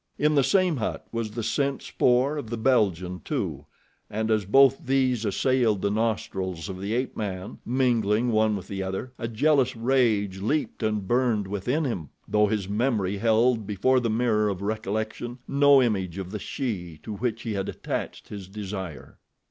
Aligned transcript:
In 0.17 0.33
the 0.33 0.43
same 0.43 0.77
hut 0.77 1.05
was 1.11 1.29
the 1.29 1.43
scent 1.43 1.83
spoor 1.83 2.35
of 2.35 2.49
the 2.49 2.57
Belgian, 2.57 3.19
too, 3.23 3.67
and 4.09 4.31
as 4.31 4.45
both 4.45 4.83
these 4.83 5.25
assailed 5.25 5.83
the 5.83 5.91
nostrils 5.91 6.69
of 6.69 6.81
the 6.81 6.95
ape 6.95 7.15
man, 7.15 7.59
mingling 7.67 8.31
one 8.31 8.55
with 8.55 8.67
the 8.67 8.81
other, 8.81 9.11
a 9.19 9.27
jealous 9.27 9.75
rage 9.75 10.41
leaped 10.41 10.81
and 10.81 11.07
burned 11.07 11.47
within 11.47 11.85
him, 11.85 12.09
though 12.27 12.47
his 12.47 12.67
memory 12.67 13.19
held 13.19 13.67
before 13.67 13.99
the 13.99 14.09
mirror 14.09 14.49
of 14.49 14.63
recollection 14.63 15.37
no 15.47 15.79
image 15.83 16.17
of 16.17 16.31
the 16.31 16.39
she 16.39 16.99
to 17.03 17.13
which 17.17 17.43
he 17.43 17.53
had 17.53 17.69
attached 17.69 18.29
his 18.29 18.47
desire. 18.47 19.19